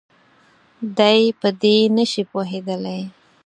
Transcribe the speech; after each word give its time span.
دی 0.97 1.19
په 1.39 1.47
دې 1.61 1.77
نه 1.95 2.03
شي 2.11 2.23
پوهېدلی. 2.31 3.01